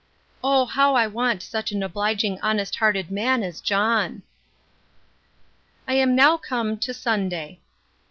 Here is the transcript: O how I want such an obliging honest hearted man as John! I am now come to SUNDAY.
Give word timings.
O 0.43 0.65
how 0.65 0.95
I 0.95 1.05
want 1.05 1.43
such 1.43 1.71
an 1.71 1.83
obliging 1.83 2.39
honest 2.41 2.77
hearted 2.77 3.11
man 3.11 3.43
as 3.43 3.61
John! 3.61 4.23
I 5.87 5.93
am 5.93 6.15
now 6.15 6.37
come 6.37 6.79
to 6.79 6.91
SUNDAY. 6.91 7.59